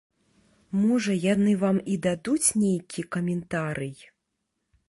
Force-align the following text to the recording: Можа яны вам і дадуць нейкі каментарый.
Можа 0.85 1.17
яны 1.33 1.53
вам 1.65 1.77
і 1.97 1.97
дадуць 2.07 2.47
нейкі 2.65 3.01
каментарый. 3.17 3.97